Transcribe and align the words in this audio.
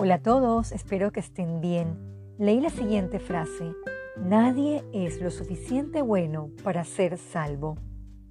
Hola 0.00 0.14
a 0.14 0.22
todos, 0.22 0.70
espero 0.70 1.10
que 1.10 1.18
estén 1.18 1.60
bien. 1.60 1.98
Leí 2.38 2.60
la 2.60 2.70
siguiente 2.70 3.18
frase, 3.18 3.72
nadie 4.16 4.84
es 4.92 5.20
lo 5.20 5.32
suficiente 5.32 6.02
bueno 6.02 6.50
para 6.62 6.84
ser 6.84 7.18
salvo. 7.18 7.76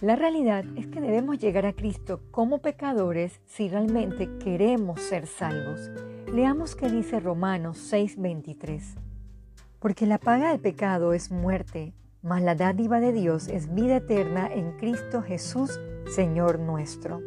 La 0.00 0.14
realidad 0.14 0.64
es 0.76 0.86
que 0.86 1.00
debemos 1.00 1.40
llegar 1.40 1.66
a 1.66 1.72
Cristo 1.72 2.20
como 2.30 2.58
pecadores 2.58 3.40
si 3.44 3.68
realmente 3.68 4.38
queremos 4.38 5.00
ser 5.00 5.26
salvos. 5.26 5.90
Leamos 6.32 6.76
qué 6.76 6.88
dice 6.88 7.18
Romanos 7.18 7.78
6:23. 7.92 8.94
Porque 9.80 10.06
la 10.06 10.18
paga 10.18 10.52
del 10.52 10.60
pecado 10.60 11.12
es 11.12 11.32
muerte, 11.32 11.92
mas 12.22 12.40
la 12.40 12.54
dádiva 12.54 13.00
de 13.00 13.12
Dios 13.12 13.48
es 13.48 13.74
vida 13.74 13.96
eterna 13.96 14.46
en 14.46 14.76
Cristo 14.76 15.22
Jesús, 15.22 15.80
Señor 16.14 16.60
nuestro. 16.60 17.20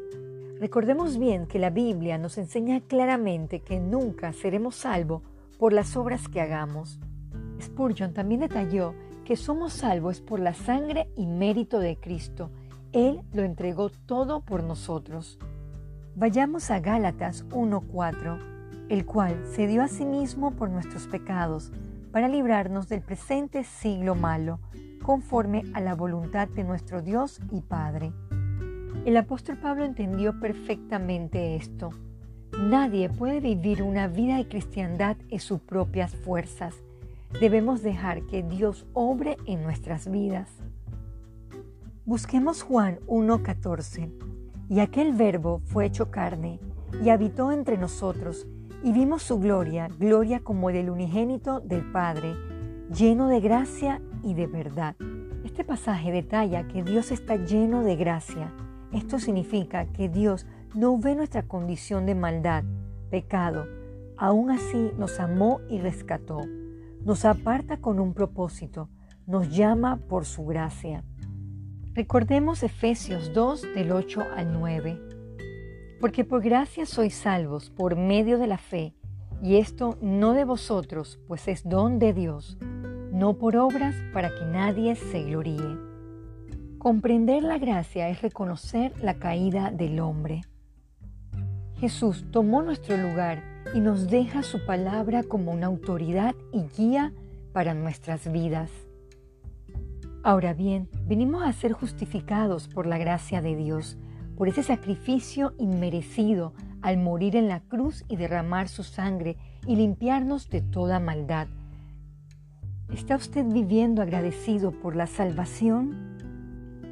Recordemos 0.62 1.18
bien 1.18 1.48
que 1.48 1.58
la 1.58 1.72
Biblia 1.72 2.20
nos 2.20 2.38
enseña 2.38 2.82
claramente 2.82 3.62
que 3.62 3.80
nunca 3.80 4.32
seremos 4.32 4.76
salvos 4.76 5.24
por 5.58 5.74
las 5.74 5.98
obras 5.98 6.28
que 6.28 6.40
hagamos. 6.40 7.00
Spurgeon 7.60 8.14
también 8.14 8.42
detalló 8.42 8.94
que 9.26 9.38
somos 9.38 9.74
salvos 9.74 10.22
por 10.22 10.40
la 10.40 10.54
sangre 10.54 11.10
y 11.16 11.26
mérito 11.26 11.80
de 11.80 11.98
Cristo. 11.98 12.52
Él 12.92 13.24
lo 13.34 13.42
entregó 13.42 13.90
todo 13.90 14.42
por 14.42 14.62
nosotros. 14.62 15.40
Vayamos 16.16 16.70
a 16.70 16.80
Gálatas 16.80 17.44
1.4, 17.50 18.86
el 18.90 19.04
cual 19.04 19.44
se 19.48 19.66
dio 19.66 19.82
a 19.82 19.88
sí 19.88 20.06
mismo 20.06 20.52
por 20.52 20.70
nuestros 20.70 21.08
pecados, 21.08 21.72
para 22.12 22.28
librarnos 22.28 22.88
del 22.88 23.02
presente 23.02 23.64
siglo 23.64 24.14
malo, 24.14 24.60
conforme 25.02 25.64
a 25.74 25.82
la 25.82 25.96
voluntad 25.96 26.48
de 26.50 26.64
nuestro 26.64 27.02
Dios 27.02 27.40
y 27.52 27.62
Padre. 27.62 28.14
El 29.06 29.18
apóstol 29.18 29.58
Pablo 29.58 29.84
entendió 29.84 30.40
perfectamente 30.40 31.56
esto. 31.56 31.90
Nadie 32.56 33.10
puede 33.10 33.40
vivir 33.40 33.82
una 33.82 34.08
vida 34.08 34.38
de 34.38 34.48
cristiandad 34.48 35.18
en 35.30 35.40
sus 35.40 35.60
propias 35.60 36.16
fuerzas. 36.16 36.76
Debemos 37.40 37.82
dejar 37.82 38.22
que 38.28 38.44
Dios 38.44 38.86
obre 38.94 39.38
en 39.48 39.64
nuestras 39.64 40.12
vidas. 40.12 40.50
Busquemos 42.06 42.62
Juan 42.62 43.00
1.14. 43.08 44.12
Y 44.70 44.82
aquel 44.82 45.14
verbo 45.14 45.62
fue 45.66 45.86
hecho 45.86 46.12
carne 46.12 46.60
y 47.04 47.10
habitó 47.10 47.52
entre 47.52 47.78
nosotros, 47.80 48.46
y 48.84 48.92
vimos 48.94 49.24
su 49.24 49.40
gloria, 49.40 49.88
gloria 49.98 50.42
como 50.42 50.70
del 50.70 50.92
unigénito 50.92 51.60
del 51.60 51.92
Padre, 51.92 52.36
lleno 52.96 53.30
de 53.30 53.40
gracia 53.40 54.00
y 54.24 54.36
de 54.36 54.46
verdad. 54.46 54.96
Este 55.44 55.64
pasaje 55.64 56.12
detalla 56.12 56.68
que 56.68 56.84
Dios 56.84 57.12
está 57.12 57.36
lleno 57.36 57.84
de 57.84 57.96
gracia 57.96 58.54
esto 58.94 59.20
significa 59.20 59.86
que 59.86 60.10
Dios 60.10 60.46
no 60.76 60.98
ve 60.98 61.16
nuestra 61.16 61.44
condición 61.44 62.06
de 62.06 62.16
maldad, 62.16 62.64
pecado. 63.10 63.68
Aún 64.18 64.52
así 64.52 64.92
nos 64.98 65.20
amó 65.20 65.62
y 65.70 65.80
rescató. 65.80 66.42
Nos 67.04 67.26
aparta 67.26 67.78
con 67.78 68.00
un 68.00 68.14
propósito. 68.14 68.90
Nos 69.26 69.56
llama 69.56 69.98
por 69.98 70.26
su 70.26 70.46
gracia. 70.46 71.04
Recordemos 71.94 72.64
Efesios 72.64 73.34
2 73.34 73.74
del 73.76 73.92
8 73.92 74.24
al 74.36 74.54
9. 74.54 75.00
Porque 76.00 76.24
por 76.24 76.42
gracia 76.42 76.86
sois 76.86 77.16
salvos 77.16 77.70
por 77.70 77.96
medio 77.96 78.40
de 78.40 78.48
la 78.48 78.58
fe, 78.58 78.96
y 79.42 79.58
esto 79.58 79.98
no 80.02 80.34
de 80.34 80.46
vosotros, 80.46 81.20
pues 81.28 81.48
es 81.48 81.68
don 81.68 82.00
de 82.00 82.14
Dios, 82.14 82.58
no 83.12 83.38
por 83.38 83.58
obras 83.58 83.96
para 84.14 84.30
que 84.30 84.46
nadie 84.46 84.96
se 84.96 85.24
gloríe. 85.24 85.91
Comprender 86.82 87.44
la 87.44 87.60
gracia 87.60 88.10
es 88.10 88.24
reconocer 88.24 88.92
la 89.04 89.20
caída 89.20 89.70
del 89.70 90.00
hombre. 90.00 90.42
Jesús 91.78 92.26
tomó 92.32 92.64
nuestro 92.64 92.98
lugar 92.98 93.44
y 93.76 93.80
nos 93.80 94.08
deja 94.08 94.42
su 94.42 94.66
palabra 94.66 95.22
como 95.22 95.52
una 95.52 95.68
autoridad 95.68 96.34
y 96.52 96.64
guía 96.76 97.14
para 97.54 97.76
nuestras 97.76 98.32
vidas. 98.32 98.72
Ahora 100.24 100.56
bien, 100.56 100.90
venimos 101.06 101.44
a 101.44 101.54
ser 101.54 101.74
justificados 101.74 102.68
por 102.68 102.88
la 102.88 102.98
gracia 102.98 103.44
de 103.44 103.56
Dios, 103.56 104.00
por 104.36 104.48
ese 104.48 104.64
sacrificio 104.64 105.54
inmerecido 105.60 106.54
al 106.82 106.98
morir 106.98 107.36
en 107.36 107.48
la 107.48 107.60
cruz 107.60 108.04
y 108.08 108.16
derramar 108.16 108.70
su 108.70 108.82
sangre 108.82 109.38
y 109.68 109.76
limpiarnos 109.76 110.50
de 110.50 110.62
toda 110.62 111.00
maldad. 111.00 111.48
¿Está 112.92 113.18
usted 113.18 113.46
viviendo 113.46 114.02
agradecido 114.02 114.72
por 114.72 114.96
la 114.96 115.06
salvación? 115.06 116.11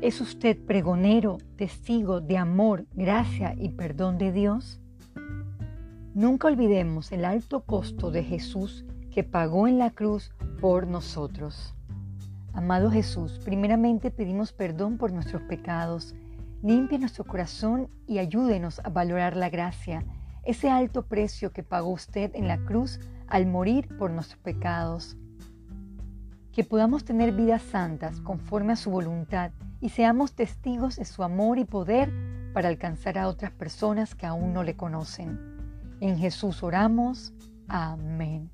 ¿Es 0.01 0.21
usted 0.21 0.57
pregonero, 0.57 1.39
testigo 1.57 2.21
de 2.21 2.37
amor, 2.37 2.85
gracia 2.93 3.53
y 3.57 3.67
perdón 3.67 4.17
de 4.17 4.31
Dios? 4.31 4.79
Nunca 6.13 6.47
olvidemos 6.47 7.11
el 7.11 7.25
alto 7.25 7.65
costo 7.65 8.09
de 8.09 8.23
Jesús 8.23 8.85
que 9.11 9.25
pagó 9.25 9.67
en 9.67 9.77
la 9.77 9.91
cruz 9.91 10.31
por 10.61 10.87
nosotros. 10.87 11.75
Amado 12.53 12.89
Jesús, 12.89 13.41
primeramente 13.43 14.09
pedimos 14.09 14.53
perdón 14.53 14.97
por 14.97 15.11
nuestros 15.11 15.41
pecados. 15.41 16.15
Limpie 16.63 16.97
nuestro 16.97 17.25
corazón 17.25 17.89
y 18.07 18.19
ayúdenos 18.19 18.79
a 18.85 18.89
valorar 18.89 19.35
la 19.35 19.49
gracia, 19.49 20.05
ese 20.45 20.69
alto 20.69 21.07
precio 21.07 21.51
que 21.51 21.63
pagó 21.63 21.89
usted 21.89 22.31
en 22.35 22.47
la 22.47 22.59
cruz 22.59 23.01
al 23.27 23.47
morir 23.47 23.89
por 23.97 24.11
nuestros 24.11 24.39
pecados. 24.39 25.17
Que 26.53 26.63
podamos 26.63 27.03
tener 27.03 27.33
vidas 27.33 27.63
santas 27.63 28.21
conforme 28.21 28.71
a 28.71 28.77
su 28.77 28.91
voluntad 28.91 29.51
y 29.81 29.89
seamos 29.89 30.33
testigos 30.33 30.97
de 30.97 31.05
su 31.05 31.23
amor 31.23 31.57
y 31.57 31.65
poder 31.65 32.11
para 32.53 32.69
alcanzar 32.69 33.17
a 33.17 33.27
otras 33.27 33.51
personas 33.51 34.15
que 34.15 34.25
aún 34.25 34.53
no 34.53 34.63
le 34.63 34.75
conocen. 34.75 35.39
En 35.99 36.17
Jesús 36.17 36.63
oramos. 36.63 37.33
Amén. 37.67 38.49